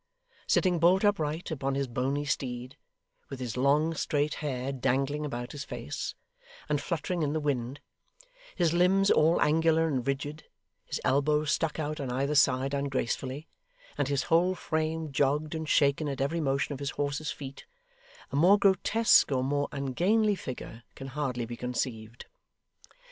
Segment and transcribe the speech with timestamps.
[0.47, 2.75] Sitting bolt upright upon his bony steed,
[3.29, 6.15] with his long, straight hair, dangling about his face
[6.67, 7.79] and fluttering in the wind;
[8.55, 10.45] his limbs all angular and rigid,
[10.85, 13.47] his elbows stuck out on either side ungracefully,
[13.95, 17.67] and his whole frame jogged and shaken at every motion of his horse's feet;
[18.31, 22.25] a more grotesque or more ungainly figure can hardly be conceived.